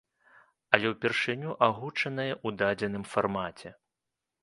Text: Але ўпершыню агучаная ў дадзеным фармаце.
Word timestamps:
Але 0.77 0.87
ўпершыню 0.93 1.53
агучаная 1.67 2.29
ў 2.39 2.63
дадзеным 2.65 3.09
фармаце. 3.15 3.69